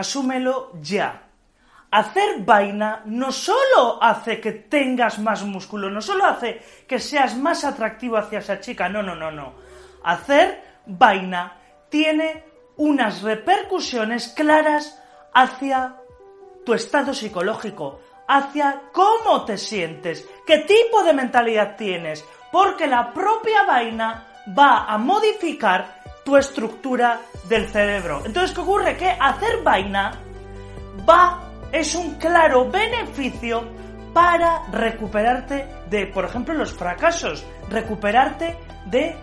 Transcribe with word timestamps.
asúmelo 0.00 0.72
ya. 0.80 1.22
Hacer 1.90 2.40
vaina 2.40 3.02
no 3.06 3.32
solo 3.32 4.02
hace 4.02 4.40
que 4.40 4.52
tengas 4.52 5.18
más 5.18 5.42
músculo, 5.42 5.90
no 5.90 6.00
solo 6.00 6.24
hace 6.24 6.62
que 6.86 6.98
seas 6.98 7.36
más 7.36 7.64
atractivo 7.64 8.16
hacia 8.16 8.38
esa 8.38 8.60
chica, 8.60 8.88
no, 8.88 9.02
no, 9.02 9.14
no, 9.14 9.30
no. 9.30 9.54
Hacer 10.04 10.62
vaina 10.86 11.56
tiene 11.88 12.44
unas 12.76 13.22
repercusiones 13.22 14.28
claras 14.28 15.02
hacia 15.34 15.96
tu 16.64 16.74
estado 16.74 17.12
psicológico, 17.12 18.00
hacia 18.28 18.82
cómo 18.92 19.44
te 19.44 19.58
sientes, 19.58 20.28
qué 20.46 20.58
tipo 20.58 21.02
de 21.02 21.12
mentalidad 21.12 21.76
tienes, 21.76 22.24
porque 22.52 22.86
la 22.86 23.12
propia 23.12 23.64
vaina 23.64 24.26
va 24.56 24.84
a 24.84 24.96
modificar 24.98 25.99
tu 26.24 26.36
estructura 26.36 27.20
del 27.48 27.68
cerebro. 27.68 28.22
Entonces, 28.24 28.52
¿qué 28.54 28.60
ocurre? 28.60 28.96
Que 28.96 29.10
hacer 29.10 29.62
vaina 29.62 30.12
va, 31.08 31.40
es 31.72 31.94
un 31.94 32.14
claro 32.14 32.70
beneficio 32.70 33.64
para 34.12 34.62
recuperarte 34.72 35.66
de, 35.88 36.06
por 36.06 36.24
ejemplo, 36.24 36.54
los 36.54 36.72
fracasos, 36.72 37.44
recuperarte 37.68 38.56
de 38.86 39.16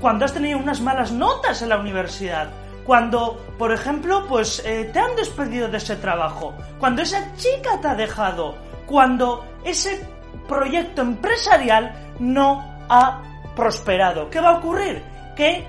cuando 0.00 0.24
has 0.24 0.32
tenido 0.32 0.58
unas 0.58 0.80
malas 0.80 1.12
notas 1.12 1.62
en 1.62 1.70
la 1.70 1.78
universidad, 1.78 2.50
cuando, 2.84 3.44
por 3.58 3.72
ejemplo, 3.72 4.26
pues 4.28 4.62
eh, 4.64 4.90
te 4.92 4.98
han 4.98 5.16
despedido 5.16 5.68
de 5.68 5.78
ese 5.78 5.96
trabajo, 5.96 6.54
cuando 6.78 7.02
esa 7.02 7.34
chica 7.34 7.80
te 7.80 7.88
ha 7.88 7.94
dejado, 7.94 8.56
cuando 8.86 9.44
ese 9.64 10.06
proyecto 10.46 11.02
empresarial 11.02 12.14
no 12.20 12.64
ha 12.88 13.22
prosperado. 13.56 14.30
¿Qué 14.30 14.40
va 14.40 14.50
a 14.50 14.58
ocurrir? 14.58 15.02
Que 15.34 15.66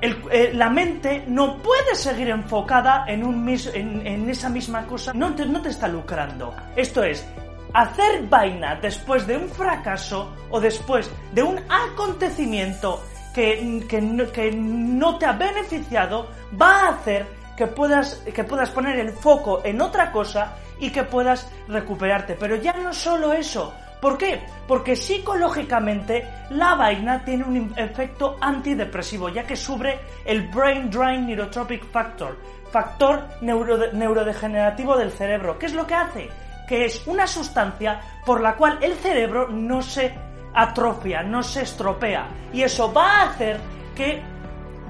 eh, 0.00 0.52
la 0.54 0.70
mente 0.70 1.24
no 1.26 1.58
puede 1.58 1.94
seguir 1.94 2.28
enfocada 2.28 3.04
en, 3.06 3.22
un 3.22 3.46
en, 3.48 4.30
esa 4.30 4.48
misma 4.48 4.86
cosa, 4.86 5.12
no 5.12 5.34
te, 5.34 5.44
no 5.46 5.60
te 5.60 5.68
está 5.68 5.88
lucrando. 5.88 6.54
Esto 6.74 7.02
es, 7.02 7.26
hacer 7.74 8.26
vaina 8.28 8.76
después 8.76 9.26
de 9.26 9.36
un 9.36 9.48
fracaso 9.48 10.34
o 10.50 10.60
después 10.60 11.10
de 11.32 11.42
un 11.42 11.60
acontecimiento 11.68 13.02
que, 13.34 13.84
que, 13.88 14.52
no 14.52 15.18
te 15.18 15.26
ha 15.26 15.32
beneficiado 15.32 16.28
va 16.60 16.86
a 16.86 16.88
hacer 16.90 17.26
que 17.56 17.66
puedas, 17.66 18.14
que 18.34 18.44
puedas 18.44 18.70
poner 18.70 18.98
el 18.98 19.12
foco 19.12 19.60
en 19.64 19.80
otra 19.82 20.10
cosa 20.10 20.56
y 20.78 20.90
que 20.90 21.04
puedas 21.04 21.46
recuperarte. 21.68 22.36
Pero 22.40 22.56
ya 22.56 22.72
no 22.72 22.92
solo 22.94 23.34
eso. 23.34 23.74
¿Por 24.00 24.16
qué? 24.16 24.40
Porque 24.66 24.96
psicológicamente 24.96 26.26
la 26.50 26.74
vaina 26.74 27.22
tiene 27.24 27.44
un 27.44 27.74
efecto 27.76 28.36
antidepresivo, 28.40 29.28
ya 29.28 29.46
que 29.46 29.56
sube 29.56 30.00
el 30.24 30.48
Brain 30.48 30.90
Drain 30.90 31.26
Neurotropic 31.26 31.84
Factor, 31.90 32.38
factor 32.70 33.28
neurodegenerativo 33.42 34.96
del 34.96 35.12
cerebro. 35.12 35.58
¿Qué 35.58 35.66
es 35.66 35.74
lo 35.74 35.86
que 35.86 35.94
hace? 35.94 36.28
Que 36.66 36.86
es 36.86 37.06
una 37.06 37.26
sustancia 37.26 38.00
por 38.24 38.40
la 38.40 38.56
cual 38.56 38.78
el 38.80 38.94
cerebro 38.94 39.48
no 39.48 39.82
se 39.82 40.14
atrofia, 40.54 41.22
no 41.22 41.42
se 41.42 41.62
estropea. 41.62 42.28
Y 42.52 42.62
eso 42.62 42.92
va 42.92 43.20
a 43.20 43.30
hacer 43.30 43.60
que 43.94 44.22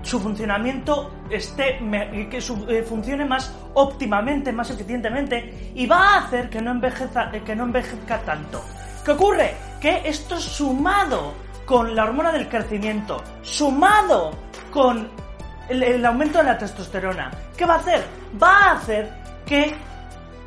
su 0.03 0.21
funcionamiento 0.21 1.25
esté 1.31 1.79
que 2.31 2.39
eh, 2.39 2.83
funcione 2.83 3.25
más 3.25 3.55
óptimamente, 3.75 4.53
más 4.53 4.71
eficientemente 4.71 5.73
y 5.75 5.87
va 5.87 6.15
a 6.15 6.19
hacer 6.25 6.49
que 6.49 6.61
no 6.61 6.73
no 6.73 7.65
envejezca 7.65 8.19
tanto. 8.21 8.63
¿Qué 9.05 9.13
ocurre? 9.13 9.55
Que 9.81 10.03
esto 10.05 10.39
sumado 10.39 11.35
con 11.65 11.95
la 11.95 12.05
hormona 12.05 12.33
del 12.33 12.49
crecimiento, 12.49 13.23
sumado 13.43 14.33
con 14.71 15.09
el 15.69 16.05
aumento 16.05 16.39
de 16.39 16.45
la 16.45 16.59
testosterona, 16.59 17.31
¿qué 17.57 17.65
va 17.65 17.75
a 17.75 17.79
hacer? 17.79 18.05
Va 18.43 18.57
a 18.57 18.73
hacer 18.73 19.09
que 19.47 19.75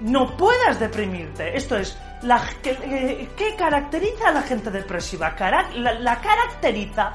no 0.01 0.35
puedas 0.35 0.79
deprimirte. 0.79 1.55
Esto 1.55 1.77
es, 1.77 1.97
la, 2.23 2.41
eh, 2.63 3.29
¿qué 3.37 3.55
caracteriza 3.55 4.29
a 4.29 4.31
la 4.33 4.41
gente 4.41 4.69
depresiva? 4.69 5.33
la, 5.75 6.19
caracteriza 6.19 7.11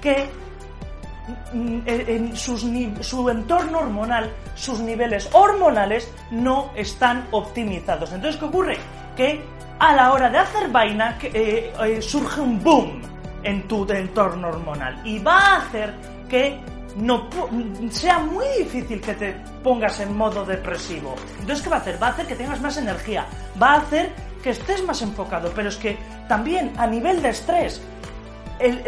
que 0.00 0.28
mm, 1.52 1.80
en 1.86 2.36
su 2.36 3.30
entorno 3.30 3.78
hormonal, 3.78 4.30
sus 4.56 4.80
niveles 4.80 5.28
hormonales 5.32 6.12
no 6.32 6.72
están 6.74 7.28
optimizados. 7.30 8.12
Entonces, 8.12 8.38
¿qué 8.40 8.46
ocurre? 8.46 8.78
Que 9.16 9.42
a 9.78 9.94
la 9.94 10.12
hora 10.12 10.30
de 10.30 10.38
hacer 10.38 10.68
vaina 10.68 11.18
eh, 11.22 11.72
eh, 11.78 12.02
surge 12.02 12.40
un 12.40 12.62
boom 12.62 13.02
en 13.42 13.66
tu 13.66 13.90
entorno 13.92 14.48
hormonal 14.48 15.00
y 15.04 15.18
va 15.18 15.38
a 15.38 15.56
hacer 15.56 15.94
que 16.28 16.60
no 16.96 17.28
sea 17.90 18.18
muy 18.18 18.46
difícil 18.58 19.00
que 19.00 19.14
te 19.14 19.32
pongas 19.62 19.98
en 20.00 20.16
modo 20.16 20.44
depresivo. 20.44 21.14
Entonces, 21.40 21.62
¿qué 21.62 21.70
va 21.70 21.76
a 21.76 21.80
hacer? 21.80 22.02
Va 22.02 22.08
a 22.08 22.10
hacer 22.10 22.26
que 22.26 22.36
tengas 22.36 22.60
más 22.60 22.76
energía, 22.76 23.26
va 23.60 23.74
a 23.74 23.76
hacer 23.78 24.12
que 24.42 24.50
estés 24.50 24.84
más 24.84 25.00
enfocado, 25.02 25.50
pero 25.54 25.68
es 25.68 25.76
que 25.76 25.96
también 26.28 26.72
a 26.76 26.86
nivel 26.86 27.22
de 27.22 27.30
estrés, 27.30 27.82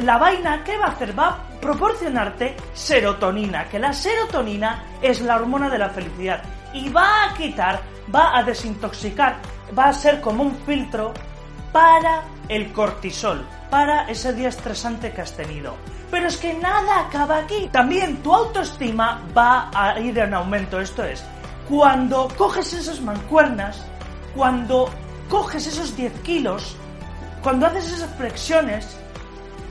la 0.02 0.18
vaina, 0.18 0.62
¿qué 0.64 0.76
va 0.76 0.86
a 0.86 0.90
hacer? 0.90 1.18
Va 1.18 1.28
a 1.28 1.60
proporcionarte 1.60 2.56
serotonina, 2.72 3.68
que 3.68 3.78
la 3.78 3.92
serotonina 3.92 4.84
es 5.02 5.20
la 5.20 5.36
hormona 5.36 5.68
de 5.68 5.78
la 5.78 5.88
felicidad 5.88 6.42
y 6.74 6.88
va 6.90 7.24
a 7.24 7.34
quitar, 7.34 7.80
va 8.14 8.36
a 8.36 8.42
desintoxicar, 8.42 9.36
va 9.76 9.86
a 9.86 9.92
ser 9.92 10.20
como 10.20 10.42
un 10.42 10.54
filtro 10.66 11.14
para 11.72 12.22
el 12.48 12.72
cortisol, 12.72 13.46
para 13.70 14.08
ese 14.08 14.32
día 14.32 14.48
estresante 14.48 15.12
que 15.12 15.22
has 15.22 15.36
tenido. 15.36 15.74
Pero 16.10 16.28
es 16.28 16.36
que 16.36 16.52
nada 16.54 17.00
acaba 17.00 17.38
aquí. 17.38 17.68
También 17.72 18.18
tu 18.22 18.34
autoestima 18.34 19.22
va 19.36 19.70
a 19.74 19.98
ir 19.98 20.18
en 20.18 20.34
aumento. 20.34 20.80
Esto 20.80 21.02
es, 21.02 21.24
cuando 21.68 22.28
coges 22.36 22.72
esas 22.72 23.00
mancuernas, 23.00 23.84
cuando 24.36 24.90
coges 25.28 25.66
esos 25.66 25.96
10 25.96 26.12
kilos, 26.20 26.76
cuando 27.42 27.66
haces 27.66 27.92
esas 27.92 28.14
flexiones, 28.16 28.96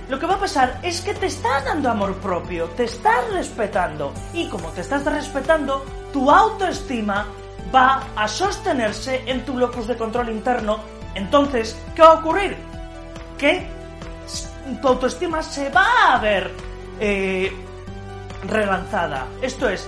lo 0.10 0.20
que 0.20 0.26
va 0.26 0.36
a 0.36 0.40
pasar 0.40 0.80
es 0.84 1.02
que 1.02 1.14
te 1.14 1.28
estás 1.28 1.66
dando 1.66 1.90
amor 1.90 2.16
propio, 2.16 2.66
te 2.70 2.84
estás 2.84 3.32
respetando. 3.32 4.14
Y 4.34 4.48
como 4.50 4.70
te 4.70 4.82
estás 4.82 5.06
respetando, 5.06 5.86
tu 6.12 6.30
autoestima 6.30 7.26
va 7.74 8.04
a 8.16 8.28
sostenerse 8.28 9.24
en 9.26 9.46
tu 9.46 9.58
locus 9.58 9.88
de 9.88 9.98
control 9.98 10.30
interno. 10.30 10.80
Entonces, 11.16 11.78
¿qué 11.96 12.02
va 12.02 12.10
a 12.10 12.14
ocurrir? 12.14 12.58
Que 13.38 13.68
tu 14.82 14.88
autoestima 14.88 15.42
se 15.42 15.70
va 15.70 15.88
a 16.10 16.20
ver 16.20 16.52
eh, 17.00 17.52
relanzada. 18.48 19.28
Esto 19.42 19.70
es, 19.70 19.88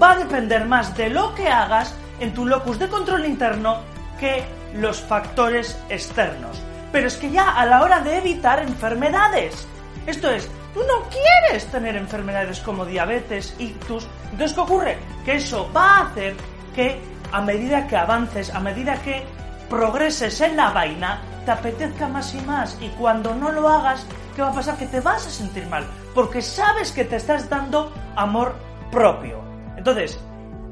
va 0.00 0.12
a 0.12 0.16
depender 0.18 0.66
más 0.66 0.96
de 0.96 1.10
lo 1.10 1.34
que 1.34 1.48
hagas 1.48 1.94
en 2.20 2.32
tu 2.32 2.46
locus 2.46 2.78
de 2.78 2.88
control 2.88 3.26
interno 3.26 3.78
que 4.18 4.44
los 4.74 5.00
factores 5.00 5.78
externos. 5.88 6.62
Pero 6.96 7.08
es 7.08 7.18
que 7.18 7.30
ya 7.30 7.50
a 7.50 7.66
la 7.66 7.82
hora 7.82 8.00
de 8.00 8.16
evitar 8.16 8.58
enfermedades, 8.58 9.68
esto 10.06 10.30
es, 10.30 10.48
tú 10.72 10.80
no 10.80 11.06
quieres 11.10 11.66
tener 11.66 11.94
enfermedades 11.94 12.58
como 12.60 12.86
diabetes, 12.86 13.54
ictus, 13.58 14.08
entonces 14.30 14.54
¿qué 14.54 14.60
ocurre? 14.62 14.98
Que 15.22 15.34
eso 15.34 15.70
va 15.76 15.98
a 15.98 16.06
hacer 16.06 16.34
que 16.74 16.98
a 17.32 17.42
medida 17.42 17.86
que 17.86 17.98
avances, 17.98 18.48
a 18.48 18.60
medida 18.60 18.94
que 19.02 19.26
progreses 19.68 20.40
en 20.40 20.56
la 20.56 20.70
vaina, 20.70 21.20
te 21.44 21.50
apetezca 21.50 22.08
más 22.08 22.34
y 22.34 22.40
más 22.40 22.78
y 22.80 22.88
cuando 22.88 23.34
no 23.34 23.52
lo 23.52 23.68
hagas, 23.68 24.06
¿qué 24.34 24.40
va 24.40 24.48
a 24.48 24.54
pasar? 24.54 24.78
Que 24.78 24.86
te 24.86 25.00
vas 25.00 25.26
a 25.26 25.30
sentir 25.30 25.66
mal, 25.66 25.84
porque 26.14 26.40
sabes 26.40 26.92
que 26.92 27.04
te 27.04 27.16
estás 27.16 27.46
dando 27.50 27.92
amor 28.14 28.56
propio. 28.90 29.44
Entonces, 29.76 30.18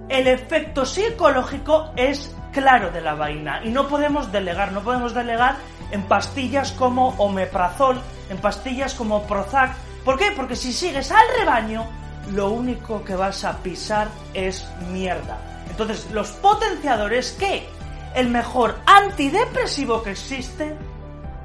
el 0.09 0.27
efecto 0.27 0.87
psicológico 0.87 1.93
es 1.97 2.35
claro 2.55 2.91
de 2.91 3.01
la 3.01 3.15
vaina 3.15 3.61
y 3.65 3.69
no 3.69 3.89
podemos 3.89 4.31
delegar, 4.33 4.73
no 4.73 4.81
podemos 4.81 5.13
delegar 5.13 5.57
en 5.91 6.03
pastillas 6.03 6.73
como 6.73 7.11
omeprazol, 7.19 8.01
en 8.31 8.39
pastillas 8.39 8.95
como 8.95 9.23
Prozac. 9.25 9.75
¿Por 10.05 10.19
qué? 10.19 10.33
Porque 10.37 10.57
si 10.57 10.73
sigues 10.73 11.11
al 11.11 11.27
rebaño, 11.39 11.87
lo 12.33 12.51
único 12.51 13.05
que 13.05 13.17
vas 13.17 13.45
a 13.45 13.59
pisar 13.59 14.09
es 14.33 14.69
mierda. 14.91 15.39
Entonces, 15.69 16.11
los 16.13 16.31
potenciadores, 16.33 17.37
¿qué? 17.39 17.67
El 18.15 18.29
mejor 18.29 18.79
antidepresivo 18.87 20.03
que 20.03 20.13
existe, 20.13 20.77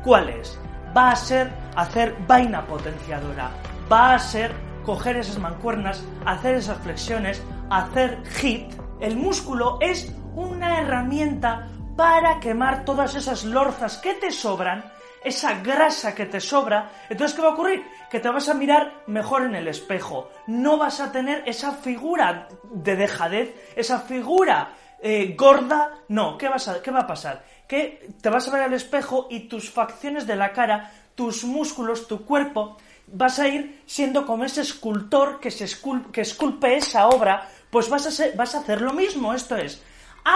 ¿cuál 0.04 0.30
es? 0.30 0.58
Va 0.96 1.12
a 1.12 1.16
ser 1.16 1.52
hacer 1.76 2.16
vaina 2.28 2.66
potenciadora. 2.66 3.52
Va 3.92 4.14
a 4.14 4.20
ser 4.20 4.54
coger 4.86 5.18
esas 5.18 5.40
mancuernas, 5.40 6.04
hacer 6.26 6.56
esas 6.56 6.78
flexiones, 6.80 7.42
hacer 7.70 8.22
hit. 8.26 8.72
El 9.00 9.16
músculo 9.18 9.78
es 9.82 10.12
una 10.36 10.80
herramienta 10.80 11.68
para 12.00 12.40
quemar 12.40 12.86
todas 12.86 13.14
esas 13.16 13.44
lorzas 13.44 13.98
que 13.98 14.14
te 14.14 14.32
sobran, 14.32 14.90
esa 15.22 15.56
grasa 15.56 16.16
que 16.16 16.28
te 16.28 16.40
sobra. 16.40 16.90
Entonces, 17.10 17.36
¿qué 17.36 17.42
va 17.42 17.50
a 17.50 17.52
ocurrir? 17.52 17.86
Que 18.10 18.22
te 18.22 18.30
vas 18.30 18.48
a 18.48 18.54
mirar 18.54 19.04
mejor 19.08 19.42
en 19.44 19.54
el 19.54 19.68
espejo. 19.68 20.30
No 20.48 20.78
vas 20.78 21.02
a 21.02 21.12
tener 21.12 21.44
esa 21.46 21.74
figura 21.74 22.48
de 22.72 22.96
dejadez, 22.96 23.54
esa 23.76 24.00
figura 24.00 24.72
eh, 25.02 25.36
gorda. 25.38 25.92
No, 26.08 26.38
¿qué, 26.38 26.48
vas 26.48 26.70
a, 26.70 26.82
¿qué 26.82 26.90
va 26.90 27.02
a 27.02 27.08
pasar? 27.08 27.44
Que 27.68 28.08
te 28.22 28.30
vas 28.30 28.48
a 28.48 28.52
ver 28.52 28.62
al 28.64 28.74
espejo 28.74 29.28
y 29.30 29.50
tus 29.50 29.70
facciones 29.70 30.26
de 30.26 30.38
la 30.38 30.54
cara, 30.54 30.94
tus 31.16 31.44
músculos, 31.44 32.08
tu 32.08 32.24
cuerpo, 32.24 32.78
vas 33.08 33.40
a 33.40 33.48
ir 33.50 33.82
siendo 33.86 34.26
como 34.26 34.46
ese 34.46 34.62
escultor 34.62 35.42
que, 35.42 35.52
se 35.52 35.68
que 36.14 36.22
esculpe 36.22 36.78
esa 36.78 37.10
obra 37.10 37.46
Pues 37.70 37.90
vas 37.90 38.06
a, 38.08 38.12
ser- 38.12 38.36
vas 38.38 38.56
a 38.56 38.60
hacer 38.60 38.82
lo 38.82 38.94
mismo, 38.94 39.34
esto 39.34 39.56
es, 39.58 39.84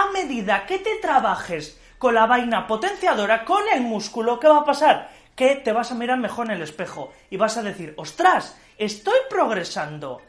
a 0.02 0.10
medida 0.10 0.66
que 0.66 0.78
te 0.78 0.96
trabajes 0.96 1.80
con 1.98 2.14
la 2.14 2.26
vaina 2.26 2.66
potenciadora, 2.66 3.44
con 3.44 3.62
el 3.72 3.80
músculo, 3.82 4.40
¿qué 4.40 4.48
va 4.48 4.58
a 4.58 4.64
pasar? 4.64 5.08
Que 5.36 5.54
te 5.56 5.72
vas 5.72 5.92
a 5.92 5.94
mirar 5.94 6.18
mejor 6.18 6.46
en 6.46 6.52
el 6.52 6.62
espejo 6.62 7.12
y 7.30 7.36
vas 7.36 7.56
a 7.56 7.62
decir, 7.62 7.94
ostras, 7.96 8.58
estoy 8.76 9.18
progresando. 9.30 10.20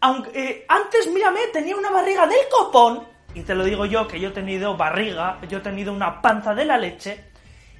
Aunque, 0.00 0.30
eh, 0.34 0.64
antes, 0.68 1.06
mírame, 1.12 1.40
tenía 1.52 1.76
una 1.76 1.90
barriga 1.90 2.26
del 2.26 2.48
copón, 2.50 3.06
y 3.34 3.42
te 3.42 3.54
lo 3.54 3.62
digo 3.64 3.84
yo, 3.84 4.08
que 4.08 4.18
yo 4.18 4.30
he 4.30 4.32
tenido 4.32 4.76
barriga, 4.76 5.38
yo 5.48 5.58
he 5.58 5.60
tenido 5.60 5.92
una 5.92 6.20
panza 6.22 6.54
de 6.54 6.64
la 6.64 6.78
leche, 6.78 7.24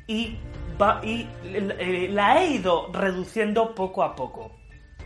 y, 0.06 0.36
va- 0.80 1.00
y 1.02 1.26
eh, 1.44 2.08
la 2.12 2.40
he 2.42 2.48
ido 2.48 2.90
reduciendo 2.92 3.74
poco 3.74 4.02
a 4.02 4.14
poco. 4.14 4.52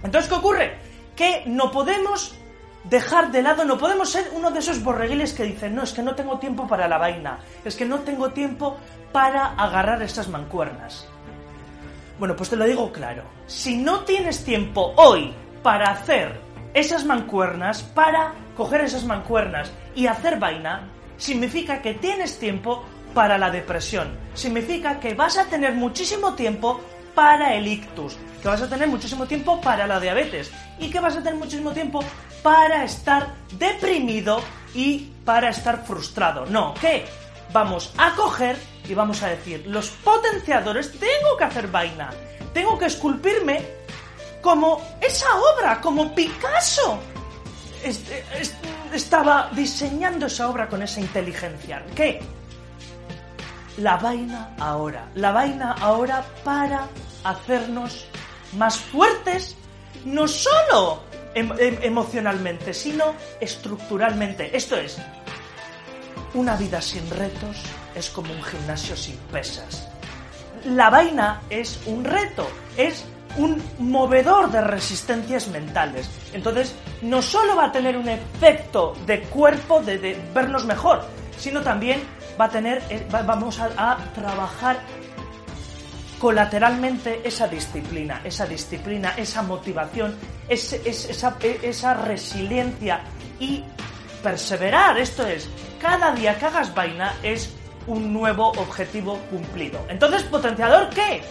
Entonces, 0.03 0.29
¿qué 0.29 0.37
ocurre? 0.37 0.77
Que 1.17 1.45
no 1.47 1.71
podemos 1.71 2.37
dejar 2.85 3.33
de 3.33 3.43
lado, 3.43 3.65
no 3.65 3.79
podemos 3.79 4.11
ser 4.11 4.31
uno 4.35 4.51
de 4.51 4.59
esos 4.59 4.83
borreguiles 4.83 5.33
que 5.33 5.45
dicen, 5.45 5.75
no, 5.75 5.83
es 5.83 5.93
que 5.93 6.03
no 6.03 6.15
tengo 6.15 6.39
tiempo 6.39 6.67
para 6.67 6.87
la 6.87 6.99
vaina, 6.99 7.39
es 7.65 7.75
que 7.77 7.85
no 7.85 8.01
tengo 8.01 8.31
tiempo 8.31 8.77
para 9.13 9.55
agarrar 9.55 10.03
estas 10.03 10.29
mancuernas. 10.29 11.09
Bueno, 12.19 12.37
pues 12.37 12.51
te 12.51 12.57
lo 12.57 12.65
digo 12.65 12.93
claro, 12.93 13.25
si 13.47 13.77
no 13.77 14.01
tienes 14.01 14.45
tiempo 14.45 14.93
hoy 14.97 15.35
para 15.63 15.91
hacer 15.91 16.41
esas 16.73 17.05
mancuernas, 17.05 17.83
para 17.83 18.35
coger 18.57 18.83
esas 18.83 19.05
mancuernas 19.05 19.73
y 19.95 20.07
hacer 20.07 20.39
vaina, 20.39 20.89
significa 21.17 21.81
que 21.83 21.95
tienes 21.95 22.39
tiempo 22.39 22.85
para 23.15 23.39
la 23.39 23.51
depresión, 23.51 24.17
significa 24.35 25.01
que 25.01 25.15
vas 25.15 25.39
a 25.39 25.47
tener 25.47 25.73
muchísimo 25.75 26.35
tiempo 26.35 26.81
para 27.15 27.55
el 27.55 27.67
ictus, 27.67 28.17
que 28.43 28.49
vas 28.49 28.63
a 28.63 28.69
tener 28.69 28.89
muchísimo 28.89 29.27
tiempo 29.27 29.61
para 29.61 29.87
la 29.87 30.01
diabetes 30.01 30.51
y 30.79 30.91
que 30.91 31.01
vas 31.01 31.17
a 31.17 31.23
tener 31.23 31.37
muchísimo 31.37 31.73
tiempo 31.73 32.01
para 32.44 32.85
estar 32.85 33.35
deprimido 33.58 34.43
y 34.75 35.11
para 35.25 35.49
estar 35.49 35.82
frustrado. 35.87 36.44
No, 36.44 36.75
¿qué? 36.75 37.06
Vamos 37.55 37.94
a 37.96 38.14
coger 38.14 38.58
y 38.87 38.93
vamos 38.93 39.23
a 39.23 39.29
decir, 39.31 39.64
los 39.67 39.88
potenciadores, 39.88 40.93
tengo 40.93 41.38
que 41.38 41.44
hacer 41.44 41.69
vaina, 41.69 42.11
tengo 42.52 42.79
que 42.79 42.85
esculpirme 42.85 43.64
como 44.43 44.79
esa 45.00 45.26
obra, 45.55 45.81
como 45.81 46.14
Picasso. 46.14 46.99
Es- 47.82 48.02
es- 48.38 48.55
estaba 48.93 49.49
diseñando 49.52 50.26
esa 50.26 50.50
obra 50.50 50.69
con 50.69 50.82
esa 50.82 51.00
inteligencia. 51.00 51.82
¿Qué? 51.94 52.20
La 53.79 53.96
vaina 53.96 54.55
ahora. 54.58 55.08
La 55.14 55.32
vaina 55.32 55.73
ahora 55.81 56.23
para 56.44 56.88
hacernos 57.25 58.05
más 58.52 58.76
fuertes, 58.76 59.56
no 60.05 60.29
solo 60.29 61.00
em- 61.35 61.53
em- 61.59 61.79
emocionalmente, 61.83 62.73
sino 62.75 63.15
estructuralmente. 63.41 64.57
Esto 64.57 64.77
es, 64.77 64.99
una 66.35 66.57
vida 66.57 66.81
sin 66.81 67.09
retos 67.11 67.57
es 67.95 68.11
como 68.11 68.33
un 68.33 68.43
gimnasio 68.43 68.97
sin 68.97 69.17
pesas. 69.33 69.89
La 70.65 70.91
vaina 70.91 71.43
es 71.51 71.79
un 71.87 72.05
reto, 72.05 72.49
es 72.77 73.05
un 73.37 73.63
movedor 73.79 74.51
de 74.51 74.61
resistencias 74.61 75.49
mentales. 75.49 76.09
Entonces, 76.33 76.75
no 77.03 77.21
solo 77.21 77.57
va 77.57 77.67
a 77.67 77.73
tener 77.73 77.97
un 77.97 78.09
efecto 78.09 78.97
de 79.07 79.23
cuerpo, 79.23 79.81
de, 79.81 80.17
vernos 80.33 80.65
mejor, 80.65 81.05
sino 81.37 81.61
también 81.63 82.03
va 82.41 82.47
a 82.47 82.51
tener, 82.51 82.83
eh, 82.91 83.07
va- 83.13 83.23
vamos 83.23 83.59
a 83.61 83.99
trabajar 84.15 84.79
colateralmente 86.19 87.21
esa 87.25 87.49
disciplina, 87.49 88.21
esa 88.25 88.47
disciplina, 88.47 89.15
esa 89.17 89.43
motivación, 89.43 90.17
esa, 90.49 90.77
esa 91.63 91.95
resiliencia 91.95 93.01
y 93.39 93.65
perseverar. 94.23 94.99
Esto 94.99 95.27
es, 95.27 95.49
cada 95.81 96.13
día 96.13 96.39
que 96.39 96.47
hagas 96.47 96.75
vaina 96.75 97.15
es 97.23 97.55
un 97.87 98.13
nuevo 98.13 98.49
objetivo 98.49 99.19
cumplido. 99.31 99.85
Entonces, 99.89 100.23
potenciador, 100.25 100.89
¿qué? 100.91 101.23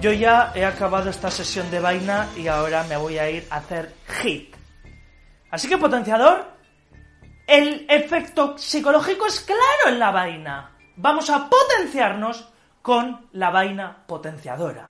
Yo 0.00 0.12
ya 0.12 0.52
he 0.54 0.64
acabado 0.64 1.10
esta 1.10 1.30
sesión 1.30 1.70
de 1.70 1.80
vaina 1.80 2.28
y 2.36 2.48
ahora 2.48 2.84
me 2.84 2.96
voy 2.96 3.18
a 3.18 3.30
ir 3.30 3.46
a 3.50 3.56
hacer 3.56 3.94
hit. 4.22 4.54
Así 5.50 5.68
que, 5.68 5.78
potenciador, 5.78 6.46
el 7.46 7.86
efecto 7.88 8.56
psicológico 8.56 9.26
es 9.26 9.40
claro 9.40 9.88
en 9.88 9.98
la 9.98 10.10
vaina. 10.10 10.76
Vamos 10.96 11.28
a 11.30 11.48
potenciarnos 11.48 12.48
con 12.82 13.28
la 13.32 13.50
vaina 13.50 14.04
potenciadora. 14.06 14.86